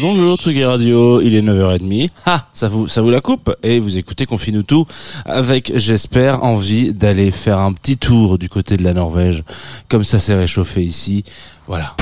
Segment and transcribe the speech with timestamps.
[0.00, 2.10] Bonjour Tsugi Radio, il est 9h30.
[2.26, 4.84] Ah, ça vous ça vous la coupe et vous écoutez Confine tout
[5.24, 9.44] avec j'espère envie d'aller faire un petit tour du côté de la Norvège
[9.88, 11.22] comme ça s'est réchauffé ici.
[11.68, 11.94] Voilà.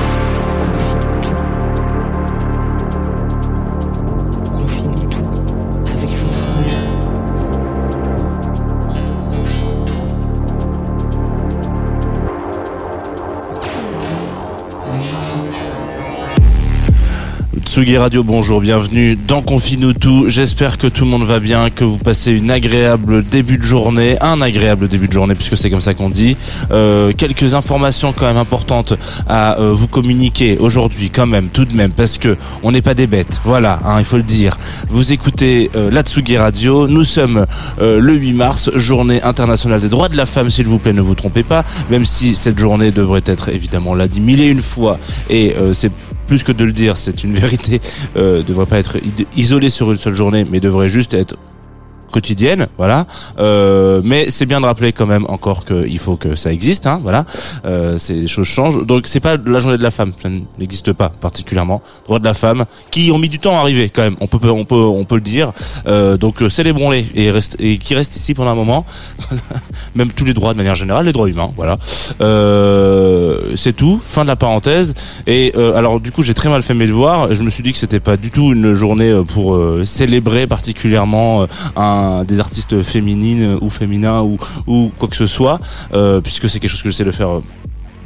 [17.77, 20.31] Tsugi Radio, bonjour, bienvenue dans Confine tout.
[20.31, 24.17] J'espère que tout le monde va bien, que vous passez une agréable début de journée,
[24.23, 26.39] un agréable début de journée puisque c'est comme ça qu'on dit.
[26.71, 28.95] Euh, quelques informations quand même importantes
[29.29, 32.95] à euh, vous communiquer aujourd'hui quand même, tout de même, parce que on n'est pas
[32.95, 33.43] des bêtes.
[33.45, 34.57] Voilà, hein, il faut le dire.
[34.89, 36.89] Vous écoutez euh, la Tsugi Radio.
[36.89, 37.45] Nous sommes
[37.83, 41.03] euh, le 8 mars, journée internationale des droits de la femme, s'il vous plaît, ne
[41.03, 41.63] vous trompez pas.
[41.91, 45.75] Même si cette journée devrait être évidemment l'a dit mille et une fois, et euh,
[45.75, 45.93] c'est
[46.27, 47.66] plus que de le dire, c'est une vérité,
[48.17, 48.99] euh, devrait pas être
[49.37, 51.37] isolée sur une seule journée, mais devrait juste être
[52.17, 53.07] quotidienne, voilà.
[53.39, 56.99] Euh, mais c'est bien de rappeler quand même encore qu'il faut que ça existe, hein,
[57.03, 57.27] voilà.
[57.67, 58.87] Euh, les choses changent.
[58.87, 61.83] Donc c'est pas la journée de la femme, ça n'existe pas particulièrement.
[62.07, 64.17] Droit de la femme, qui ont mis du temps à arriver quand même.
[64.23, 65.53] On peut, on peut, on peut le dire.
[65.87, 68.87] Euh, donc euh, célébrons-les et et qui restent ici pendant un moment.
[69.95, 71.77] même tous les droits de manière générale, les droits humains, voilà.
[72.23, 74.01] Euh, c'est tout.
[74.03, 74.95] Fin de la parenthèse.
[75.27, 77.35] Et euh, alors du coup, j'ai très mal fait mes devoirs.
[77.35, 81.47] Je me suis dit que c'était pas du tout une journée pour célébrer particulièrement euh,
[82.25, 85.59] des artistes féminines ou féminins ou ou quoi que ce soit,
[85.95, 87.31] euh, puisque c'est quelque chose que j'essaie de faire.
[87.31, 87.43] euh,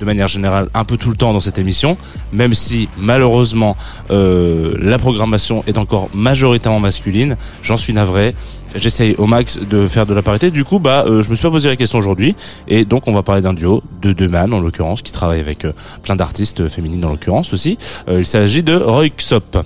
[0.00, 1.99] de manière générale un peu tout le temps dans cette émission,
[2.33, 3.77] même si malheureusement
[4.11, 8.34] euh, la programmation est encore majoritairement masculine, j'en suis navré.
[8.77, 10.53] J'essaye au max de faire de la parité.
[10.53, 12.37] Du coup, bah, euh, je me suis pas posé la question aujourd'hui,
[12.69, 15.65] et donc on va parler d'un duo de deux man en l'occurrence, qui travaille avec
[15.65, 15.72] euh,
[16.03, 17.78] plein d'artistes féminines en l'occurrence aussi.
[18.09, 19.59] Euh, il s'agit de Roy Xop.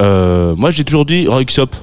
[0.00, 1.76] Euh, moi, j'ai toujours dit Roy Xop.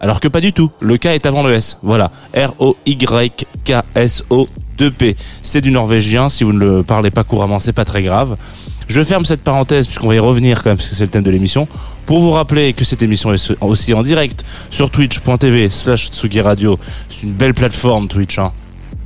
[0.00, 0.70] Alors que pas du tout.
[0.80, 1.78] Le K est avant le S.
[1.82, 2.10] Voilà.
[2.34, 3.16] R-O-Y-K-S-O-2-P.
[5.42, 6.28] C'est du norvégien.
[6.28, 8.36] Si vous ne le parlez pas couramment, c'est pas très grave.
[8.86, 11.24] Je ferme cette parenthèse puisqu'on va y revenir quand même parce que c'est le thème
[11.24, 11.68] de l'émission.
[12.06, 16.78] Pour vous rappeler que cette émission est aussi en direct sur twitch.tv slash Tsugi Radio.
[17.10, 18.52] C'est une belle plateforme Twitch, hein.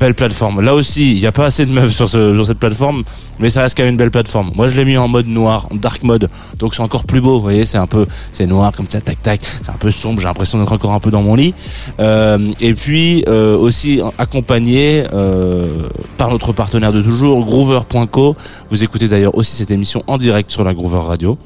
[0.03, 0.61] Belle plateforme.
[0.63, 3.05] Là aussi, il n'y a pas assez de meufs sur, ce, sur cette plateforme,
[3.39, 4.51] mais ça reste quand même une belle plateforme.
[4.57, 7.37] Moi, je l'ai mis en mode noir, en dark mode, donc c'est encore plus beau.
[7.37, 9.41] Vous voyez, c'est un peu, c'est noir comme ça, tac tac.
[9.63, 10.21] C'est un peu sombre.
[10.21, 11.55] J'ai l'impression d'être encore un peu dans mon lit.
[12.01, 15.87] Euh, et puis euh, aussi accompagné euh,
[16.19, 18.35] par notre partenaire de toujours, Groover.co.
[18.71, 21.39] Vous écoutez d'ailleurs aussi cette émission en direct sur la Groover Radio.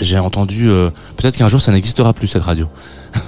[0.00, 2.68] J'ai entendu, euh, peut-être qu'un jour ça n'existera plus cette radio.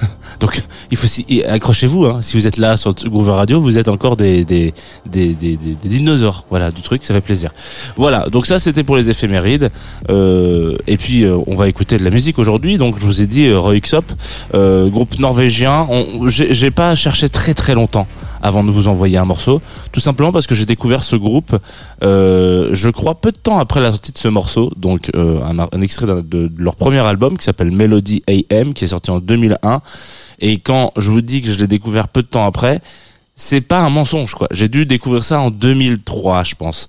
[0.40, 1.06] Donc il faut
[1.48, 4.72] accrochez-vous hein, si vous êtes là sur Groover Radio, vous êtes encore des des
[5.10, 7.50] des des, des, dinosaures, voilà, du truc, ça fait plaisir.
[7.96, 9.70] Voilà, donc ça c'était pour les éphémérides.
[10.10, 12.78] Euh, et puis euh, on va écouter de la musique aujourd'hui.
[12.78, 14.12] Donc je vous ai dit euh, Roy Xop,
[14.54, 15.88] euh, groupe norvégien.
[16.26, 18.06] J'ai pas cherché très très longtemps
[18.42, 19.60] avant de vous envoyer un morceau,
[19.92, 21.56] tout simplement parce que j'ai découvert ce groupe,
[22.02, 25.82] euh, je crois peu de temps après la sortie de ce morceau, donc euh, un,
[25.82, 29.80] extrait de, leur premier album qui s'appelle Melody AM, qui est sorti en 2001.
[30.40, 32.80] Et quand je vous dis que je l'ai découvert peu de temps après,
[33.34, 34.48] c'est pas un mensonge quoi.
[34.50, 36.86] J'ai dû découvrir ça en 2003, je pense.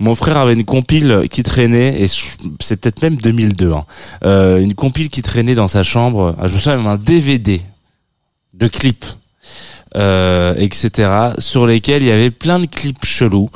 [0.00, 3.84] Mon frère avait une compile qui traînait, et c'est peut-être même 2002, hein,
[4.24, 6.34] euh, une compile qui traînait dans sa chambre.
[6.40, 7.60] Ah, Je me souviens même un DVD
[8.54, 9.04] de clips,
[9.96, 13.50] euh, etc., sur lesquels il y avait plein de clips chelous,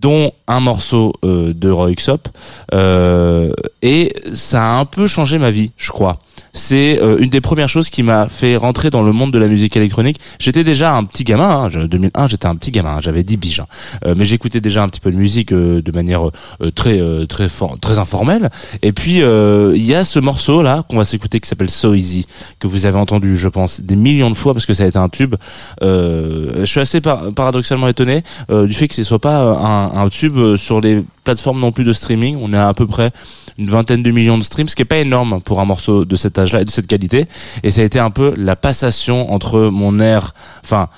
[0.00, 2.28] dont un morceau euh, de Roy Xop.
[2.74, 3.50] Euh,
[3.82, 6.18] et ça a un peu changé ma vie, je crois.
[6.54, 9.46] C'est euh, une des premières choses qui m'a fait rentrer dans le monde de la
[9.48, 10.18] musique électronique.
[10.38, 13.36] J'étais déjà un petit gamin, hein, je- 2001, j'étais un petit gamin, hein, j'avais 10
[13.36, 13.66] biges, hein.
[14.06, 16.26] Euh, mais j'écoutais déjà un petit peu de musique euh, de manière
[16.62, 16.98] euh, très
[17.28, 17.48] très
[17.80, 18.50] très informelle.
[18.82, 22.26] Et puis il y a ce morceau là qu'on va s'écouter qui s'appelle So Easy
[22.60, 24.98] que vous avez entendu, je pense, des millions de fois parce que ça a été
[24.98, 25.34] un tube.
[25.82, 29.54] Je suis assez par- paradoxalement étonné du fait que ce soit pas euh,
[29.94, 32.38] un, tube euh, sur les plateformes non plus de streaming.
[32.40, 33.10] On est à peu près
[33.58, 36.16] une vingtaine de millions de streams, ce qui est pas énorme pour un morceau de
[36.16, 37.26] cet âge-là et de cette qualité.
[37.62, 40.88] Et ça a été un peu la passation entre mon air, enfin.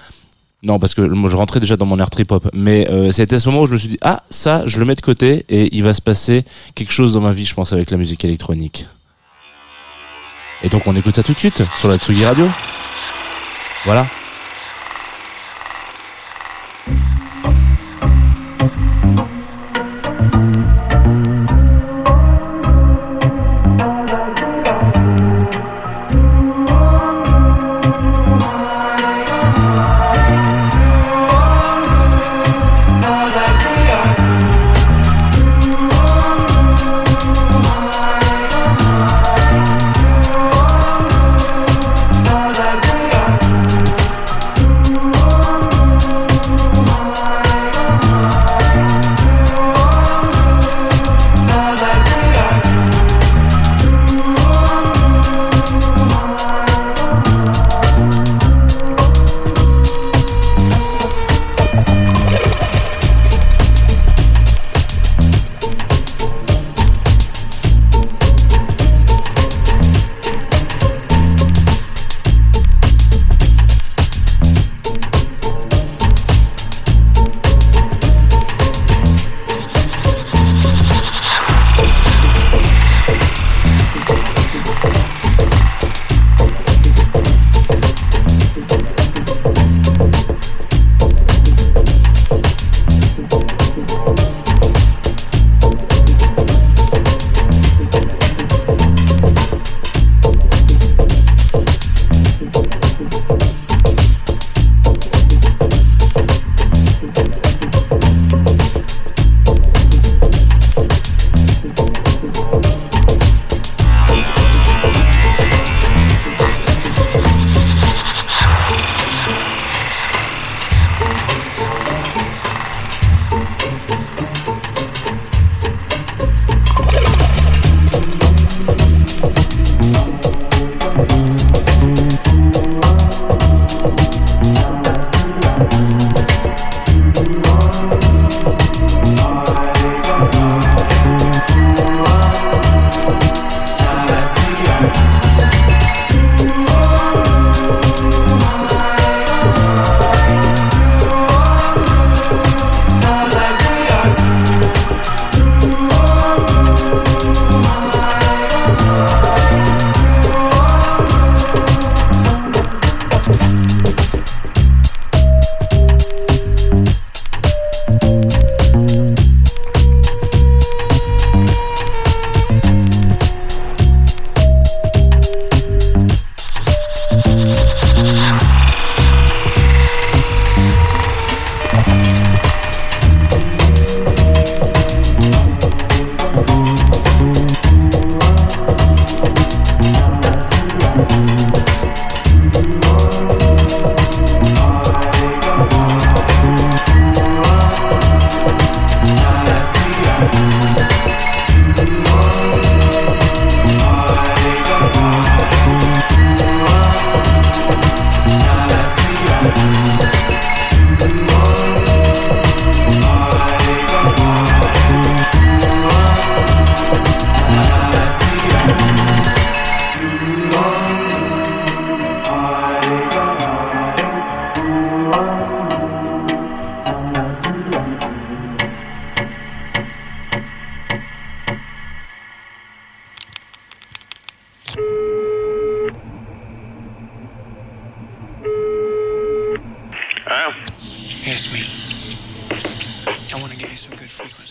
[0.63, 3.37] Non, parce que moi je rentrais déjà dans mon air trip hop, mais euh, c'était
[3.37, 5.47] à ce moment où je me suis dit ah ça je le mets de côté
[5.49, 6.45] et il va se passer
[6.75, 8.87] quelque chose dans ma vie, je pense avec la musique électronique.
[10.63, 12.47] Et donc on écoute ça tout de suite sur la Tsugi Radio.
[13.87, 14.07] Voilà.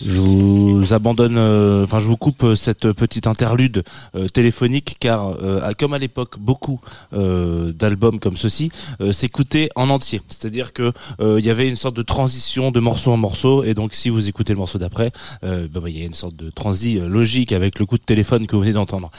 [0.06, 3.82] Je vous abandonne, euh, enfin je vous coupe euh, cette petite interlude
[4.14, 6.80] euh, téléphonique car euh, comme à l'époque beaucoup
[7.12, 8.70] euh, d'albums comme ceci
[9.10, 10.20] s'écoutaient en entier.
[10.28, 13.94] C'est-à-dire que il y avait une sorte de transition de morceau en morceau et donc
[13.94, 15.10] si vous écoutez le morceau d'après,
[15.44, 18.02] euh, bah, bah, il y a une sorte de transi logique avec le coup de
[18.02, 19.10] téléphone que vous venez d'entendre.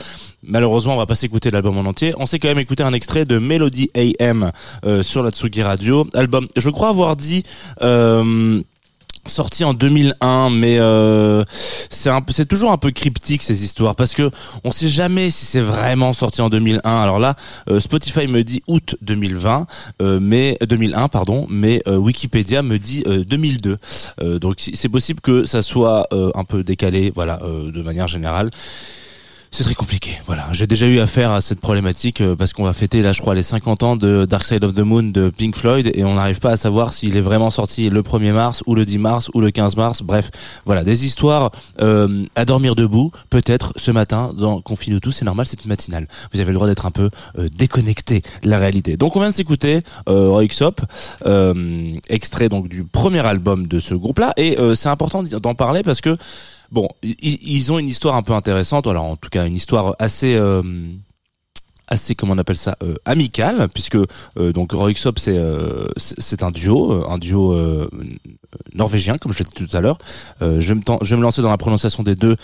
[0.43, 2.13] Malheureusement, on va pas s'écouter l'album en entier.
[2.17, 4.51] On s'est quand même écouté un extrait de Melody AM
[5.01, 6.07] sur la Tsugi Radio.
[6.13, 7.43] Album, je crois avoir dit.
[7.81, 8.61] Euh,
[9.25, 11.43] sorti en 2001 mais euh,
[11.89, 14.31] c'est toujours un peu cryptique ces histoires parce que
[14.63, 17.35] on sait jamais si c'est vraiment sorti en 2001 alors là
[17.69, 19.67] euh, Spotify me dit août 2020
[20.01, 23.77] euh, mais 2001 pardon mais euh, Wikipédia me dit euh, 2002
[24.21, 28.07] Euh, donc c'est possible que ça soit euh, un peu décalé voilà euh, de manière
[28.07, 28.49] générale
[29.51, 30.11] c'est très compliqué.
[30.27, 33.19] Voilà, j'ai déjà eu affaire à cette problématique euh, parce qu'on va fêter là, je
[33.19, 36.13] crois, les 50 ans de Dark Side of the Moon de Pink Floyd et on
[36.13, 39.29] n'arrive pas à savoir s'il est vraiment sorti le 1er mars ou le 10 mars
[39.33, 40.03] ou le 15 mars.
[40.03, 40.31] Bref,
[40.65, 43.11] voilà, des histoires euh, à dormir debout.
[43.29, 46.07] Peut-être ce matin dans Confine tout, c'est normal, c'est une matinale.
[46.33, 48.95] Vous avez le droit d'être un peu euh, déconnecté de la réalité.
[48.95, 50.43] Donc on vient de s'écouter euh, Roy
[51.25, 55.83] euh, extrait donc du premier album de ce groupe-là et euh, c'est important d'en parler
[55.83, 56.17] parce que
[56.71, 60.35] Bon, ils ont une histoire un peu intéressante, alors en tout cas une histoire assez
[60.35, 60.61] euh,
[61.91, 66.41] assez comment on appelle ça euh, amicale puisque euh, donc Roy Xop c'est euh, c'est
[66.41, 67.87] un duo euh, un duo euh,
[68.73, 69.97] norvégien comme je l'ai dit tout à l'heure.
[70.41, 72.37] Euh, je vais me je vais me lancer dans la prononciation des deux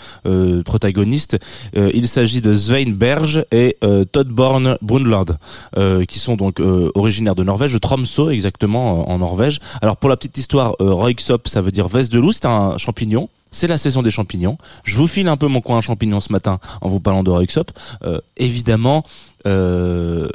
[0.64, 1.38] protagonistes.
[1.74, 3.78] Il s'agit de Svein Berge et
[4.12, 5.36] Todd Born Brundtland
[5.76, 6.60] euh, qui sont donc
[6.94, 9.60] originaires de Norvège de Tromsø exactement en, Norvège.
[9.80, 11.12] Alors pour la petite histoire euh,
[11.46, 14.58] ça veut dire veste de loup c'est un champignon c'est la saison des champignons.
[14.84, 17.70] Je vous file un peu mon coin champignon ce matin en vous parlant de Royxop.
[18.02, 19.04] Euh, évidemment,
[19.46, 20.28] euh,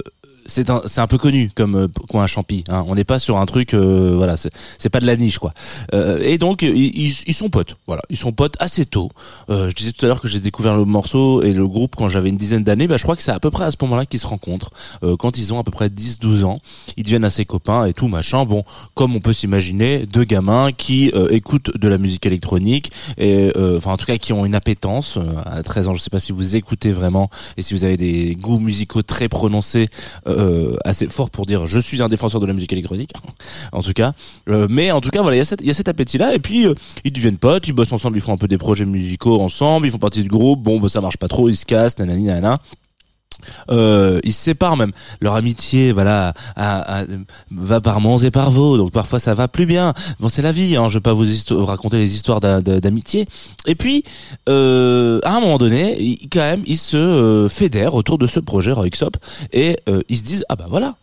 [0.45, 2.63] c'est un, c'est un peu connu comme euh, coin champi.
[2.69, 2.83] Hein.
[2.87, 5.53] On n'est pas sur un truc, euh, voilà, c'est, c'est pas de la niche quoi.
[5.93, 7.75] Euh, et donc ils, ils- sont potes.
[7.87, 9.09] Voilà, ils sont potes assez tôt.
[9.49, 12.07] Euh, je disais tout à l'heure que j'ai découvert le morceau et le groupe quand
[12.09, 12.87] j'avais une dizaine d'années.
[12.87, 14.71] Bah, je crois que c'est à peu près à ce moment-là qu'ils se rencontrent.
[15.03, 16.59] Euh, quand ils ont à peu près 10-12 ans,
[16.97, 18.45] ils deviennent assez copains et tout machin.
[18.45, 23.51] Bon, comme on peut s'imaginer, deux gamins qui euh, écoutent de la musique électronique et
[23.77, 25.93] enfin en tout cas qui ont une appétence à 13 ans.
[25.93, 29.29] Je sais pas si vous écoutez vraiment et si vous avez des goûts musicaux très
[29.29, 29.87] prononcés,
[30.27, 30.32] euh,
[30.85, 33.11] assez forts pour dire je suis un défenseur de la musique électronique.
[33.71, 34.13] en tout cas,
[34.49, 36.73] Euh, mais en tout cas voilà, il y a cet appétit là et puis euh,
[37.03, 39.91] ils deviennent potes, ils bossent ensemble, ils font un peu des projets musicaux ensemble, ils
[39.91, 40.61] font partie du groupe.
[40.61, 42.59] Bon, bah, ça marche pas trop, ils se cassent, nanani nanana.
[43.69, 44.91] Euh, ils se séparent même.
[45.21, 47.03] Leur amitié, voilà, a-
[47.51, 48.77] va par monts et par vaux.
[48.77, 49.93] Donc parfois ça va plus bien.
[50.19, 50.75] Bon, c'est la vie.
[50.75, 50.89] Hein.
[50.89, 51.25] Je vais pas vous
[51.65, 53.25] raconter les histoires d'a- d'a- d'amitié.
[53.65, 54.03] Et puis,
[54.49, 58.71] euh, à un moment donné, quand même, ils se euh, fédèrent autour de ce projet
[58.71, 59.17] Roixop
[59.51, 60.95] et euh, ils se disent ah bah voilà.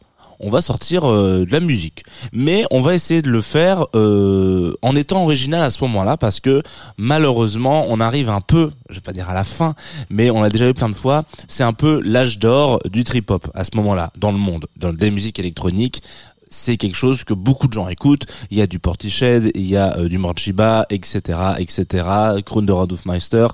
[0.43, 4.73] On va sortir euh, de la musique, mais on va essayer de le faire euh,
[4.81, 6.63] en étant original à ce moment-là, parce que
[6.97, 9.75] malheureusement, on arrive un peu, je vais pas dire à la fin,
[10.09, 13.51] mais on l'a déjà vu plein de fois, c'est un peu l'âge d'or du trip-hop
[13.55, 16.03] à ce moment-là, dans le monde, dans des musiques électroniques.
[16.49, 18.27] C'est quelque chose que beaucoup de gens écoutent.
[18.51, 22.07] Il y a du Portishead, il y a euh, du Morchiba, etc., etc.,
[22.47, 23.47] Kroon de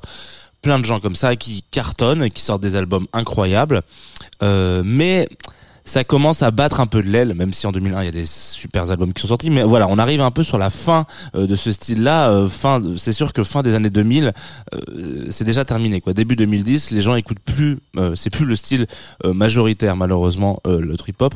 [0.62, 3.82] plein de gens comme ça qui cartonnent, qui sortent des albums incroyables.
[4.40, 5.28] Mais
[5.86, 8.12] ça commence à battre un peu de l'aile, même si en 2001 il y a
[8.12, 9.50] des super albums qui sont sortis.
[9.50, 12.30] Mais voilà, on arrive un peu sur la fin euh, de ce style-là.
[12.30, 14.32] euh, fin, c'est sûr que fin des années 2000,
[14.74, 16.00] euh, c'est déjà terminé.
[16.00, 16.12] Quoi.
[16.12, 17.78] Début 2010, les gens écoutent plus.
[17.96, 18.86] euh, c'est plus le style
[19.24, 21.34] majoritaire, malheureusement, le trip hop.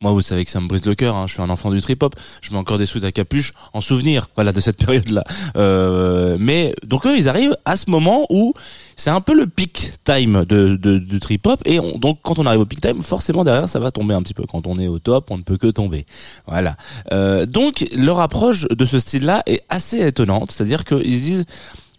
[0.00, 1.16] Moi, vous savez que ça me brise le cœur.
[1.16, 1.26] Hein.
[1.26, 2.14] Je suis un enfant du trip hop.
[2.40, 5.24] Je mets encore des sous à capuche en souvenir, voilà, de cette période-là.
[5.56, 8.54] Euh, mais donc eux, ils arrivent à ce moment où
[8.94, 11.60] c'est un peu le peak time de, de du trip hop.
[11.64, 14.22] Et on- donc quand on arrive au peak time, forcément derrière, ça va tomber un
[14.22, 14.44] petit peu.
[14.48, 16.06] Quand on est au top, on ne peut que tomber.
[16.46, 16.76] Voilà.
[17.10, 20.52] Euh, donc leur approche de ce style-là est assez étonnante.
[20.52, 21.44] C'est-à-dire qu'ils se disent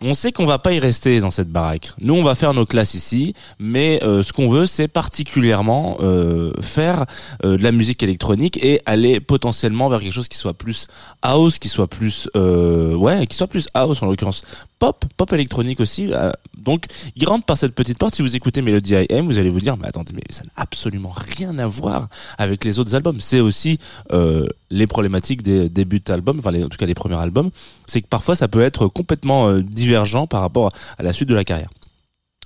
[0.02, 1.92] on sait qu'on va pas y rester dans cette baraque.
[2.00, 6.54] Nous, on va faire nos classes ici, mais euh, ce qu'on veut, c'est particulièrement euh,
[6.62, 7.06] faire
[7.44, 10.88] euh, de la musique électronique et aller potentiellement vers quelque chose qui soit plus
[11.22, 14.46] house, qui soit plus euh, ouais, qui soit plus house en l'occurrence
[14.80, 16.14] pop, pop électronique aussi.
[16.14, 18.16] euh, donc, ils rentrent par cette petite porte.
[18.16, 21.14] Si vous écoutez Melody IM, vous allez vous dire, mais attendez, mais ça n'a absolument
[21.38, 23.20] rien à voir avec les autres albums.
[23.20, 23.80] C'est aussi
[24.12, 27.50] euh, les problématiques des débuts d'albums, enfin les, en tout cas les premiers albums,
[27.88, 31.36] c'est que parfois ça peut être complètement euh, divergent par rapport à la suite de
[31.36, 31.70] la carrière.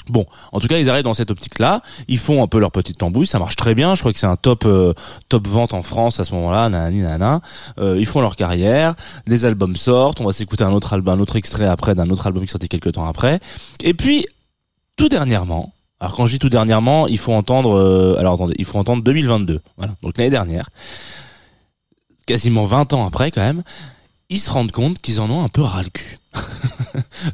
[0.10, 1.82] Bon, en tout cas, ils arrivent dans cette optique-là.
[2.10, 3.96] Ils font un peu leur petite tambouille, ça marche très bien.
[3.96, 4.94] Je crois que c'est un top euh,
[5.30, 6.68] top vente en France à ce moment-là.
[6.70, 7.42] Nanani, nanana.
[7.78, 8.96] Euh, ils font leur carrière,
[9.28, 10.20] les albums sortent.
[10.20, 12.68] On va s'écouter un autre album, un autre extrait après d'un autre album qui sorti
[12.68, 13.40] quelques temps après.
[13.82, 14.26] Et puis,
[14.98, 15.74] tout dernièrement.
[16.00, 17.78] Alors quand je dis tout dernièrement, il faut entendre.
[17.78, 19.62] euh, alors attendez, il faut entendre 2022.
[19.78, 20.70] Voilà, donc l'année dernière,
[22.26, 23.64] quasiment 20 ans après quand même
[24.30, 26.18] ils se rendent compte qu'ils en ont un peu ras le cul.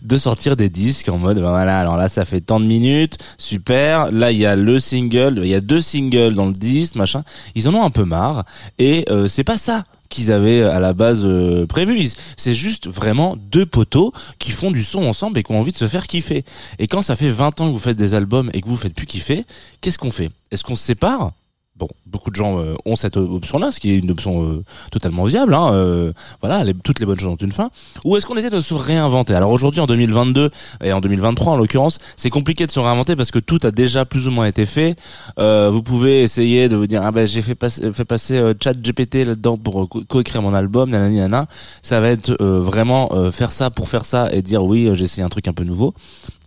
[0.01, 3.17] de sortir des disques en mode ben voilà alors là ça fait tant de minutes
[3.37, 6.95] super là il y a le single il y a deux singles dans le disque
[6.95, 7.23] machin.
[7.55, 8.43] Ils en ont un peu marre
[8.77, 12.09] et euh, c'est pas ça qu'ils avaient à la base euh, prévu.
[12.35, 15.77] C'est juste vraiment deux poteaux qui font du son ensemble et qui ont envie de
[15.77, 16.43] se faire kiffer.
[16.79, 18.81] Et quand ça fait 20 ans que vous faites des albums et que vous vous
[18.81, 19.45] faites plus kiffer
[19.81, 20.31] qu'est-ce qu'on fait?
[20.51, 21.31] Est-ce qu'on se sépare?
[21.79, 25.23] Bon, beaucoup de gens euh, ont cette option-là, ce qui est une option euh, totalement
[25.23, 25.53] viable.
[25.53, 27.69] Hein, euh, voilà, toutes les bonnes choses ont une fin.
[28.03, 29.33] Ou est-ce qu'on essaie de se réinventer?
[29.33, 30.49] Alors aujourd'hui, en 2022
[30.83, 34.03] et en 2023 en l'occurrence, c'est compliqué de se réinventer parce que tout a déjà
[34.03, 34.97] plus ou moins été fait.
[35.37, 39.25] Vous pouvez essayer de vous dire ah ben j'ai fait passer, fait passer Chat GPT
[39.25, 41.47] là-dedans pour co- coécrire mon album, nanani nana.
[41.81, 45.29] Ça va être vraiment faire ça pour faire ça et dire oui j'ai essayé un
[45.29, 45.93] truc un peu nouveau.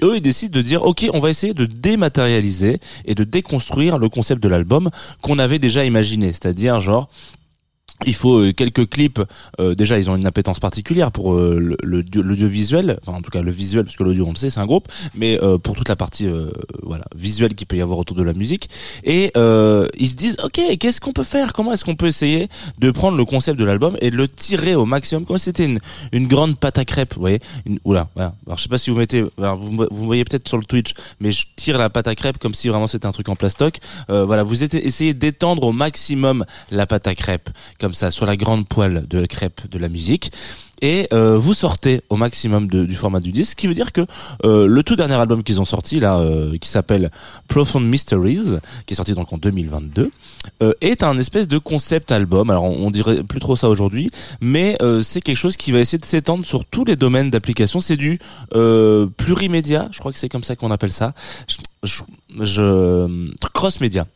[0.02, 4.08] Eux ils décident de dire ok on va essayer de dématérialiser et de déconstruire le
[4.08, 4.90] concept de l'album
[5.22, 7.08] qu'on avait déjà imaginé, c'est-à-dire genre
[8.06, 9.20] il faut euh, quelques clips.
[9.60, 13.42] euh, déjà, ils ont une appétence particulière pour euh, le- l'audiovisuel, enfin en tout cas
[13.42, 15.88] le visuel, parce que l'audio, on le sait, c'est un groupe, mais euh, pour toute
[15.88, 16.50] la partie euh,
[16.82, 18.70] voilà visuelle qu'il peut y avoir autour de la musique.
[19.04, 21.52] Et euh, ils se disent, ok, qu'est-ce qu'on peut faire?
[21.52, 24.74] Comment est-ce qu'on peut essayer de prendre le concept de l'album et de le tirer
[24.74, 25.78] au maximum, comme si c'était une,
[26.12, 27.40] une grande pâte à crêpes, vous voyez?
[27.66, 28.34] Une, Oula, voilà.
[28.46, 31.32] Alors je sais pas si vous mettez, vous, vous voyez peut-être sur le Twitch, mais
[31.32, 33.78] je tire la pâte à crêpes comme si vraiment c'était un truc en plastoc.
[34.08, 37.50] Voilà, vous essayez d'étendre au maximum la pâte à crêpes
[37.94, 40.32] ça sur la grande poêle de crêpes de la musique
[40.82, 44.04] et euh, vous sortez au maximum du format du disque, ce qui veut dire que
[44.44, 47.10] euh, le tout dernier album qu'ils ont sorti là, euh, qui s'appelle
[47.46, 50.10] Profound Mysteries, qui est sorti donc en 2022,
[50.62, 52.50] euh, est un espèce de concept album.
[52.50, 56.04] Alors on, dirait plus trop ça aujourd'hui, mais c'est quelque chose qui va essayer de
[56.04, 57.80] s'étendre sur tous les domaines d'application.
[57.80, 58.18] C'est du
[59.16, 61.14] plurimédia, je crois que c'est comme ça qu'on appelle ça.
[61.84, 62.02] Je-
[63.54, 64.06] cross média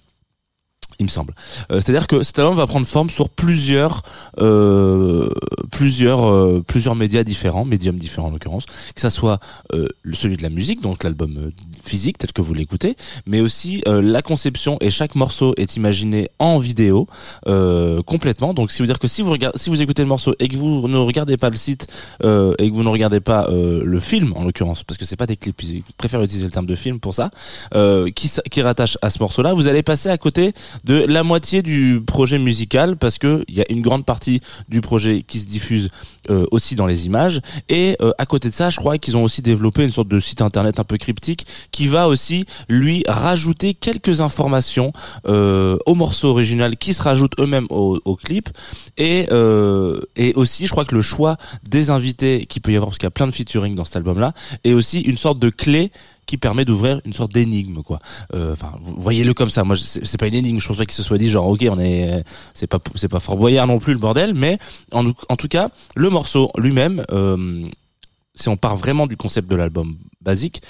[0.98, 1.34] il me semble.
[1.70, 4.02] Euh, C'est-à-dire que cet album va prendre forme sur plusieurs,
[4.38, 5.28] euh,
[5.70, 9.38] plusieurs, euh, plusieurs médias différents, médiums différents en l'occurrence, que ça soit
[9.74, 11.50] euh, celui de la musique, donc l'album euh,
[11.84, 16.58] physique tel que vous l'écoutez, mais aussi la conception et chaque morceau est imaginé en
[16.58, 17.06] vidéo
[18.06, 18.54] complètement.
[18.54, 20.56] Donc, qui veut dire que si vous regardez, si vous écoutez le morceau et que
[20.56, 21.86] vous ne regardez pas le site
[22.22, 25.36] et que vous ne regardez pas le film en l'occurrence, parce que c'est pas des
[25.36, 27.30] clips, ils préfèrent utiliser le terme de film pour ça,
[28.14, 30.52] qui, qui rattache à ce morceau-là, vous allez passer à côté
[30.86, 34.80] de la moitié du projet musical parce que il y a une grande partie du
[34.80, 35.88] projet qui se diffuse
[36.30, 37.40] euh, aussi dans les images.
[37.68, 40.20] Et euh, à côté de ça je crois qu'ils ont aussi développé une sorte de
[40.20, 44.92] site internet un peu cryptique qui va aussi lui rajouter quelques informations
[45.26, 48.49] euh, au morceau original qui se rajoutent eux-mêmes au, au clip.
[48.96, 51.36] Et euh, et aussi je crois que le choix
[51.68, 53.96] des invités qui peut y avoir parce qu'il y a plein de featuring dans cet
[53.96, 55.90] album là est aussi une sorte de clé
[56.26, 57.99] qui permet d'ouvrir une sorte d'énigme quoi.
[58.34, 59.65] Euh, enfin voyez-le comme ça.
[59.65, 60.58] Moi c'est pas une énigme.
[60.60, 63.21] Je pense pas qu'il se soit dit genre ok on est c'est pas c'est pas
[63.21, 64.58] Fort Boyard non plus le bordel mais
[64.93, 67.65] en, en tout cas le morceau lui-même euh,
[68.34, 70.62] si on part vraiment du concept de l'album basique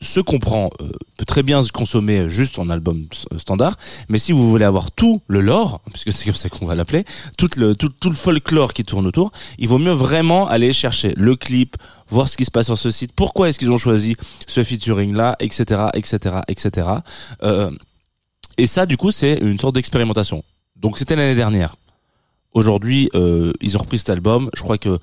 [0.00, 3.76] se comprend euh, peut très bien se consommer juste en album s- standard
[4.08, 7.04] mais si vous voulez avoir tout le lore puisque c'est comme ça qu'on va l'appeler
[7.36, 11.36] tout le tout, le folklore qui tourne autour il vaut mieux vraiment aller chercher le
[11.36, 11.76] clip
[12.08, 15.14] voir ce qui se passe sur ce site pourquoi est-ce qu'ils ont choisi ce featuring
[15.14, 16.86] là etc etc etc
[17.42, 17.70] euh,
[18.56, 20.42] et ça du coup c'est une sorte d'expérimentation.
[20.76, 21.76] Donc c'était l'année dernière.
[22.52, 24.50] Aujourd'hui euh, ils ont repris cet album.
[24.54, 24.98] Je crois que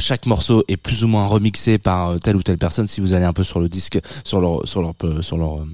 [0.00, 2.86] chaque morceau est plus ou moins remixé par euh, telle ou telle personne.
[2.86, 5.58] Si vous allez un peu sur le disque, sur leur, sur leur, euh, sur leur,
[5.58, 5.66] euh,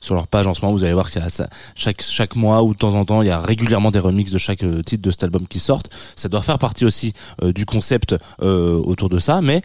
[0.00, 2.36] sur leur page en ce moment, vous allez voir qu'il y a ça, chaque, chaque
[2.36, 5.02] mois ou de temps en temps, il y a régulièrement des remixes de chaque titre
[5.02, 5.90] de cet album qui sortent.
[6.14, 7.12] Ça doit faire partie aussi
[7.42, 9.62] du concept euh, autour de ça, mais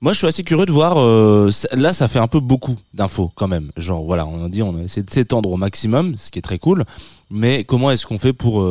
[0.00, 0.98] moi, je suis assez curieux de voir.
[0.98, 3.70] euh, là, ça fait un peu beaucoup d'infos quand même.
[3.76, 6.42] Genre, voilà, on a dit, on a essayé de s'étendre au maximum, ce qui est
[6.42, 6.84] très cool.
[7.30, 8.62] Mais comment est-ce qu'on fait pour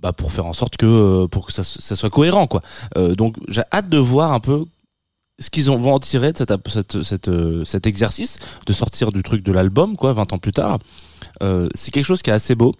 [0.00, 2.60] bah, pour faire en sorte que euh, pour que ça, ça soit cohérent, quoi.
[2.96, 4.64] Euh, donc, j'ai hâte de voir un peu
[5.38, 9.12] ce qu'ils ont- vont en tirer de cette, cette, cette, euh, cet exercice de sortir
[9.12, 10.78] du truc de l'album, quoi, 20 ans plus tard.
[11.42, 12.74] Euh, c'est quelque chose qui est assez beau.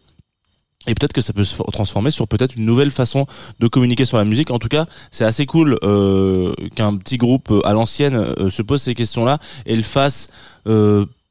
[0.87, 3.27] Et peut-être que ça peut se transformer sur peut-être une nouvelle façon
[3.59, 4.51] de communiquer sur la musique.
[4.51, 8.95] En tout cas, c'est assez cool euh, qu'un petit groupe à l'ancienne se pose ces
[8.95, 10.29] questions-là et le fasse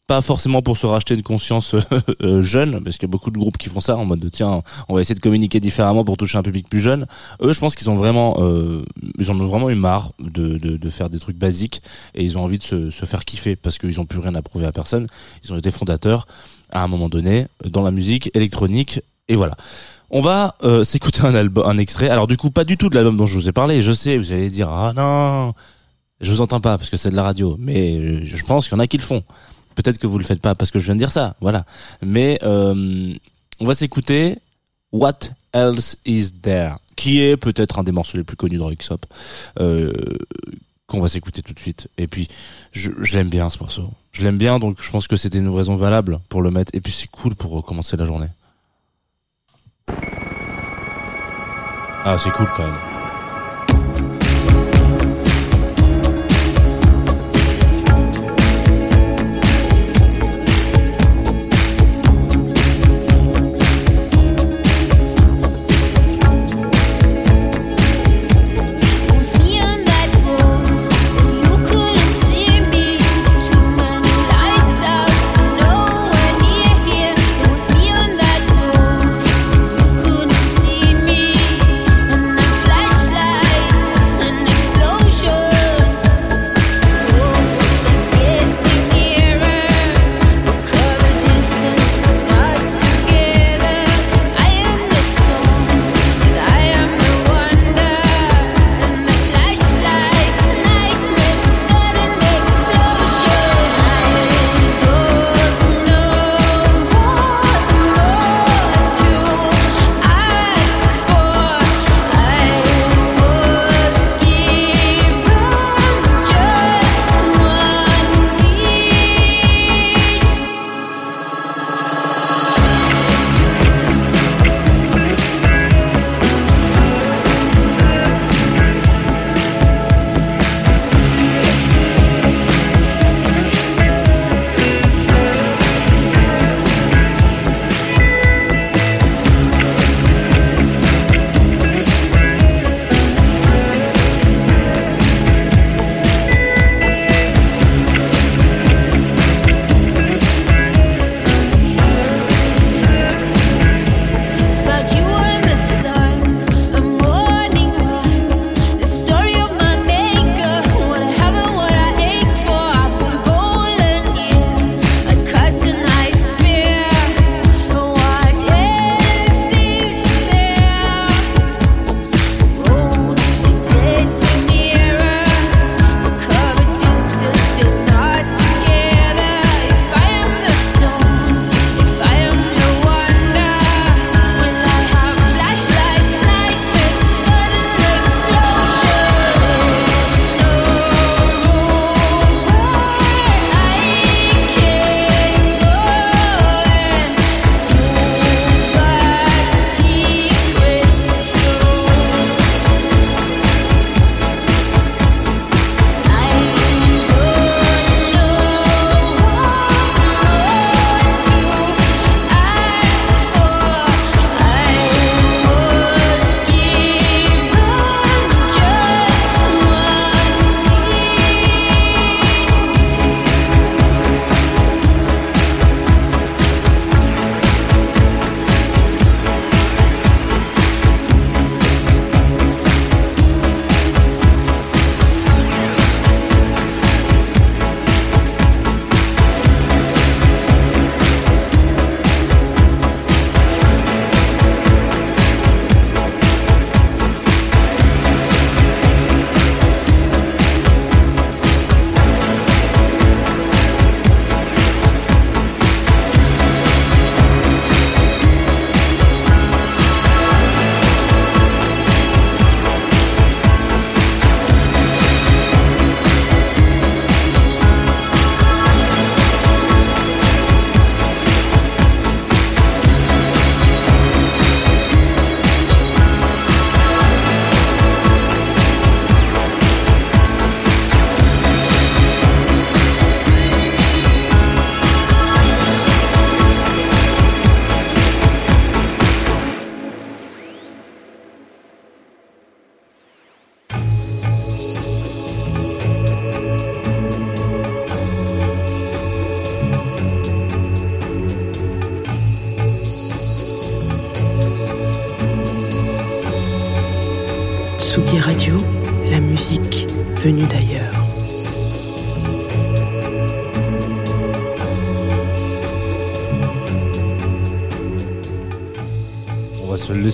[0.09, 1.75] pas forcément pour se racheter une conscience
[2.23, 4.27] euh, jeune, parce qu'il y a beaucoup de groupes qui font ça en mode de
[4.29, 7.05] tiens, on va essayer de communiquer différemment pour toucher un public plus jeune.
[7.43, 8.81] Eux, je pense qu'ils ont vraiment, euh,
[9.19, 11.83] ils en ont vraiment eu marre de, de, de faire des trucs basiques
[12.15, 14.41] et ils ont envie de se, se faire kiffer parce qu'ils ont plus rien à
[14.41, 15.05] prouver à personne.
[15.43, 16.25] Ils ont été fondateurs
[16.71, 19.57] à un moment donné dans la musique électronique et voilà.
[20.09, 22.09] On va euh, s'écouter un album, un extrait.
[22.09, 23.83] Alors du coup, pas du tout de l'album dont je vous ai parlé.
[23.83, 25.53] Je sais, vous allez dire ah non,
[26.19, 27.55] je vous entends pas parce que c'est de la radio.
[27.59, 29.23] Mais je pense qu'il y en a qui le font
[29.81, 31.65] peut-être que vous le faites pas parce que je viens de dire ça, voilà.
[32.01, 33.13] Mais euh,
[33.61, 34.37] on va s'écouter
[34.91, 35.19] What
[35.53, 39.05] Else Is There, qui est peut-être un des morceaux les plus connus dans X-Hop,
[39.59, 39.93] euh,
[40.85, 41.87] qu'on va s'écouter tout de suite.
[41.97, 42.27] Et puis,
[42.73, 43.89] je, je l'aime bien ce morceau.
[44.11, 46.75] Je l'aime bien, donc je pense que c'était une raison valable pour le mettre.
[46.75, 48.29] Et puis c'est cool pour commencer la journée.
[52.03, 52.98] Ah, c'est cool quand même.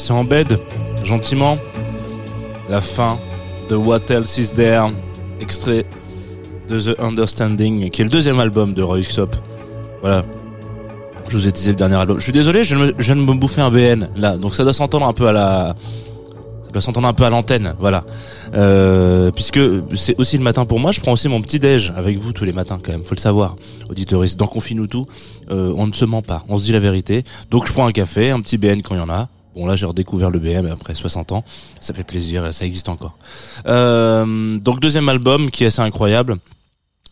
[0.06, 0.60] laisser en bed,
[1.04, 1.58] gentiment.
[2.70, 3.18] La fin
[3.70, 4.86] de What Else Is There,
[5.40, 5.86] extrait
[6.70, 9.36] de The Understanding, qui est le deuxième album de Roy Sop.
[10.02, 10.24] Voilà.
[11.28, 12.20] Je vous ai teasé le dernier album.
[12.20, 14.38] Je suis désolé, je viens, de me bouffer un BN, là.
[14.38, 15.76] Donc ça doit s'entendre un peu à la,
[16.72, 18.04] va s'entendre un peu à l'antenne, voilà.
[18.54, 19.60] Euh, puisque
[19.96, 22.46] c'est aussi le matin pour moi, je prends aussi mon petit déj avec vous tous
[22.46, 23.56] les matins quand même, faut le savoir,
[23.90, 24.38] auditeuriste.
[24.38, 25.06] Dans Confine nous tout,
[25.50, 27.24] euh, on ne se ment pas, on se dit la vérité.
[27.50, 29.76] Donc je prends un café, un petit BN quand il y en a, Bon là
[29.76, 31.44] j'ai redécouvert le BM après 60 ans,
[31.80, 33.18] ça fait plaisir, ça existe encore.
[33.68, 36.38] Euh, donc deuxième album qui est assez incroyable.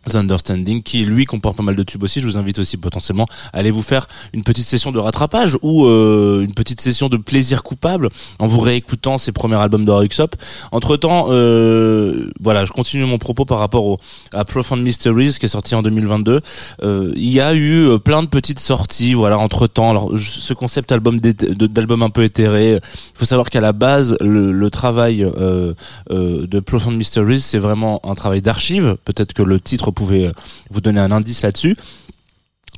[0.10, 2.22] The Understanding qui lui comporte pas mal de tubes aussi.
[2.22, 5.86] Je vous invite aussi potentiellement à aller vous faire une petite session de rattrapage ou
[5.86, 10.36] euh, une petite session de plaisir coupable en vous réécoutant ses premiers albums de Ruxop
[10.72, 14.00] entre temps euh, voilà je continue mon propos par rapport au,
[14.34, 16.42] à Profound Mysteries qui est sorti en 2022
[16.82, 20.54] euh, il y a eu euh, plein de petites sorties voilà entre temps alors ce
[20.54, 22.80] concept album d'album un peu éthéré il
[23.18, 25.74] faut savoir qu'à la base le, le travail euh,
[26.12, 28.98] euh, de Profound Mysteries c'est vraiment un travail d'archive.
[29.06, 30.32] Peut-être que le titre pouvait euh,
[30.69, 31.75] vous donner un indice là-dessus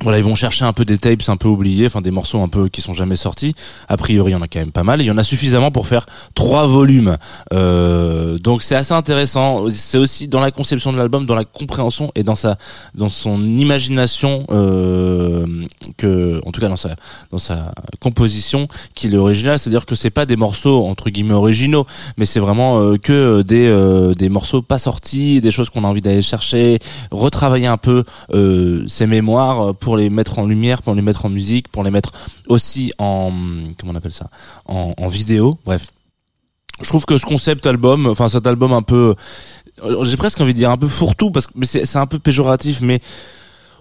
[0.02, 2.50] voilà, ils vont chercher un peu des tapes un peu oubliés, enfin des morceaux un
[2.50, 3.56] peu qui sont jamais sortis.
[3.88, 5.02] A priori, il y en a quand même pas mal.
[5.02, 7.18] Il y en a suffisamment pour faire trois volumes.
[7.54, 9.70] Euh, donc c'est assez intéressant.
[9.70, 12.58] C'est aussi dans la conception de l'album, dans la compréhension et dans sa,
[12.94, 15.66] dans son imagination euh,
[15.98, 16.96] que, en tout cas dans sa,
[17.32, 19.58] dans sa composition, qu'il est original.
[19.58, 21.86] C'est-à-dire que c'est pas des morceaux entre guillemets originaux,
[22.18, 25.88] mais c'est vraiment euh, que des, euh, des morceaux pas sortis, des choses qu'on a
[25.88, 26.80] envie d'aller chercher,
[27.12, 28.04] retravailler un peu
[28.34, 32.12] euh, ses mémoires les mettre en lumière, pour les mettre en musique, pour les mettre
[32.50, 33.32] aussi en
[33.80, 34.30] comment on appelle ça,
[34.66, 35.60] en, en vidéo.
[35.66, 35.88] Bref,
[36.82, 39.16] je trouve que ce concept album, enfin cet album un peu,
[39.84, 42.20] euh, j'ai presque envie de dire un peu fourre-tout parce que mais c'est un peu
[42.20, 43.00] péjoratif, mais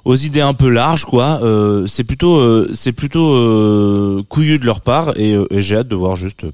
[0.05, 1.40] aux idées un peu larges quoi.
[1.43, 5.77] Euh, c'est plutôt euh, c'est plutôt euh, couillu de leur part et, euh, et j'ai
[5.77, 6.45] hâte de voir juste.
[6.45, 6.51] euh,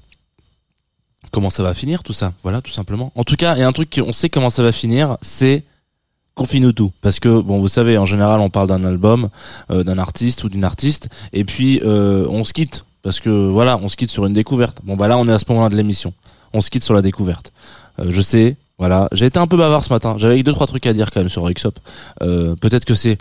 [1.33, 3.13] Comment ça va finir tout ça Voilà, tout simplement.
[3.15, 5.63] En tout cas, il y a un truc qu'on sait comment ça va finir, c'est
[6.41, 6.91] confine tout.
[7.03, 9.29] Parce que bon vous savez en général on parle d'un album
[9.71, 12.87] euh, d'un artiste ou d'une artiste et puis euh, on se quitte.
[13.03, 14.79] Parce que voilà on se quitte sur une découverte.
[14.83, 16.15] Bon bah là on est à ce moment-là de l'émission.
[16.55, 17.53] On se quitte sur la découverte.
[17.99, 19.09] Euh, je sais voilà.
[19.13, 20.15] J'ai été un peu bavard ce matin.
[20.17, 21.79] J'avais deux trois trucs à dire quand même sur Ruxop
[22.23, 23.19] euh, peut-être que c'est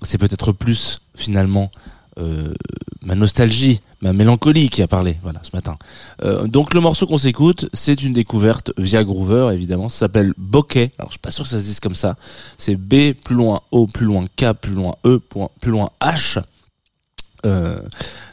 [0.00, 1.70] c'est peut-être plus finalement
[2.18, 2.54] euh,
[3.02, 5.76] ma nostalgie, ma mélancolie qui a parlé, voilà, ce matin.
[6.22, 10.92] Euh, donc le morceau qu'on s'écoute, c'est une découverte via Groover, évidemment, ça s'appelle Bokeh.
[10.98, 12.16] Alors je suis pas sûr que ça se dise comme ça.
[12.58, 15.20] C'est B plus loin O plus loin K plus loin E
[15.60, 16.42] plus loin H.
[17.44, 17.76] Euh,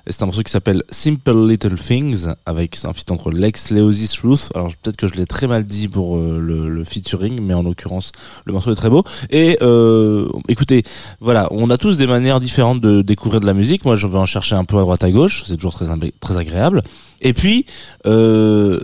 [0.08, 4.50] c'est un morceau qui s'appelle Simple Little Things avec un feat entre Lex, Leosis, Ruth.
[4.56, 8.12] Alors peut-être que je l'ai très mal dit pour euh, le, featuring, mais en l'occurrence
[8.45, 9.04] le morceau est très beau.
[9.30, 10.84] Et euh, écoutez,
[11.19, 13.86] voilà, on a tous des manières différentes de découvrir de la musique.
[13.86, 15.43] Moi, je vais en chercher un peu à droite à gauche.
[15.45, 15.86] C'est toujours très
[16.19, 16.82] très agréable.
[17.21, 17.67] Et puis,
[18.08, 18.80] euh,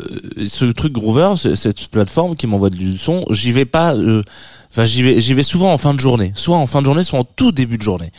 [0.45, 3.95] ce truc Groover, cette plateforme qui m'envoie du son, j'y vais pas.
[4.69, 7.03] Enfin, j'y vais, j'y vais souvent en fin de journée, soit en fin de journée,
[7.03, 8.11] soit en tout début de journée.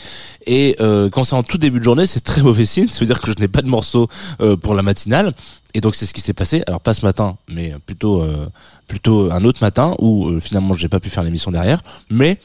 [0.47, 2.89] Et euh, quand c'est en tout début de journée, c'est très mauvais signe.
[2.89, 4.09] Ça veut dire que je n'ai pas de morceau
[4.41, 5.35] euh, pour la matinale.
[5.75, 6.63] Et donc c'est ce qui s'est passé.
[6.67, 8.49] Alors pas ce matin, mais plutôt euh,
[8.87, 11.83] plutôt un autre matin où euh, finalement j'ai pas pu faire l'émission derrière.
[12.11, 12.39] Mais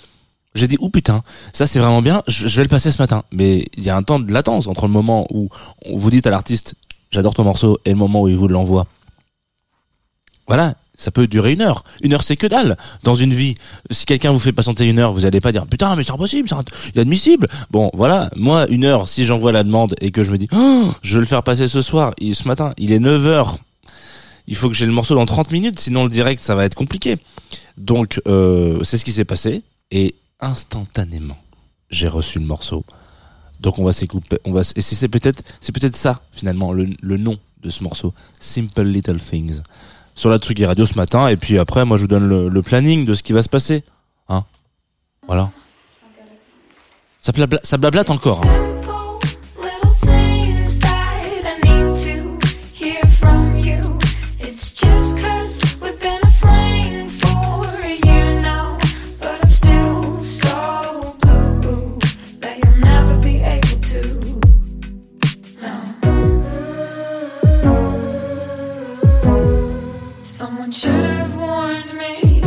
[0.56, 3.24] j'ai dit, oh putain, ça c'est vraiment bien, je, je vais le passer ce matin.
[3.32, 5.50] Mais il y a un temps de latence entre le moment où
[5.86, 6.76] on vous dit à l'artiste,
[7.10, 8.86] j'adore ton morceau, et le moment où il vous l'envoie.
[10.46, 11.84] Voilà, ça peut durer une heure.
[12.02, 13.56] Une heure c'est que dalle dans une vie.
[13.92, 16.50] Si quelqu'un vous fait patienter une heure, vous allez pas dire, putain, mais c'est impossible,
[16.50, 17.48] c'est inadmissible.
[17.72, 20.92] Bon, voilà, moi, une heure, si j'envoie la demande et que je me dis, oh,
[21.02, 23.58] je vais le faire passer ce soir, et ce matin, il est 9 heures.
[24.48, 26.76] Il faut que j'ai le morceau dans 30 minutes, sinon le direct, ça va être
[26.76, 27.18] compliqué.
[27.78, 29.64] Donc, euh, c'est ce qui s'est passé.
[29.90, 31.38] Et instantanément,
[31.90, 32.84] j'ai reçu le morceau.
[33.60, 37.16] Donc on va s'écouper, on va et c'est peut-être c'est peut-être ça finalement le, le
[37.16, 39.62] nom de ce morceau, Simple Little Things.
[40.16, 42.62] Sur la Tsugi Radio ce matin et puis après moi je vous donne le, le
[42.62, 43.84] planning de ce qui va se passer.
[44.30, 44.44] Hein
[45.28, 45.50] Voilà.
[47.20, 48.46] Ça, blabla, ça blablate encore.
[48.46, 48.63] hein.
[70.24, 72.42] Someone should have warned me.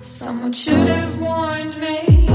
[0.00, 2.28] Someone should have warned me.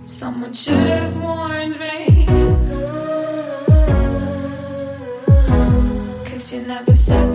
[0.00, 2.26] Someone should have warned me.
[6.24, 7.27] Cause you never said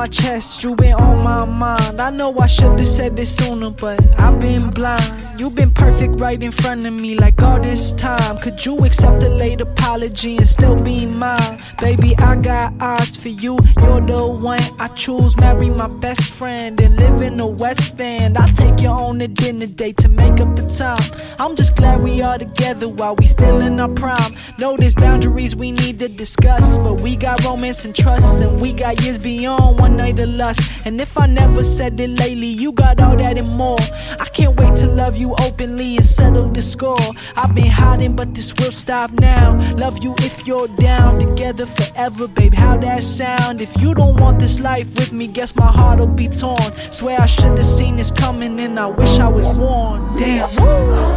[0.00, 2.00] my chest, you been on my mind.
[2.00, 5.12] I know I should've said this sooner, but I've been blind.
[5.38, 8.38] You've been perfect right in front of me, like all this time.
[8.38, 11.62] Could you accept a late apology and still be mine?
[11.80, 15.36] Baby, I got eyes for you, you're the one I choose.
[15.36, 18.38] Marry my best friend and live in the West End.
[18.38, 21.04] I'll take you on a dinner date to make up the time.
[21.38, 24.34] I'm just glad we are together while we still in our prime.
[24.58, 28.72] Know there's boundaries we need to discuss, but we got romance and trust, and we
[28.72, 30.60] got years beyond one night of lust.
[30.84, 33.78] And if I never said it lately, you got all that and more.
[34.18, 36.98] I can't wait to love you openly and settle the score.
[37.36, 39.58] I've been hiding, but this will stop now.
[39.76, 42.54] Love you if you're down, together forever, babe.
[42.54, 43.60] How that sound?
[43.60, 46.72] If you don't want this life with me, guess my heart'll be torn.
[46.90, 50.18] Swear I should have seen this coming, and I wish I was warned.
[50.18, 50.48] Damn.
[50.58, 51.16] Oh,